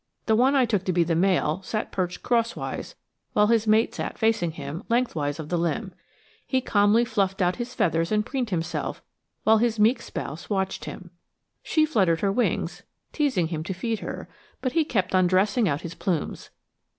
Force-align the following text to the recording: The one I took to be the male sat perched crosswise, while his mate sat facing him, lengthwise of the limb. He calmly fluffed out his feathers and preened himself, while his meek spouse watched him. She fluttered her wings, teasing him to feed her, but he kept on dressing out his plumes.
The 0.25 0.35
one 0.35 0.55
I 0.55 0.65
took 0.65 0.83
to 0.85 0.91
be 0.93 1.03
the 1.03 1.13
male 1.13 1.61
sat 1.61 1.91
perched 1.91 2.23
crosswise, 2.23 2.95
while 3.33 3.45
his 3.45 3.67
mate 3.67 3.93
sat 3.93 4.17
facing 4.17 4.53
him, 4.53 4.81
lengthwise 4.89 5.39
of 5.39 5.49
the 5.49 5.59
limb. 5.59 5.93
He 6.47 6.59
calmly 6.59 7.05
fluffed 7.05 7.39
out 7.39 7.57
his 7.57 7.75
feathers 7.75 8.11
and 8.11 8.25
preened 8.25 8.49
himself, 8.49 9.03
while 9.43 9.59
his 9.59 9.77
meek 9.77 10.01
spouse 10.01 10.49
watched 10.49 10.85
him. 10.85 11.11
She 11.61 11.85
fluttered 11.85 12.21
her 12.21 12.31
wings, 12.31 12.81
teasing 13.13 13.49
him 13.49 13.61
to 13.63 13.75
feed 13.75 13.99
her, 13.99 14.27
but 14.59 14.71
he 14.71 14.83
kept 14.85 15.13
on 15.13 15.27
dressing 15.27 15.69
out 15.69 15.81
his 15.81 15.93
plumes. 15.93 16.49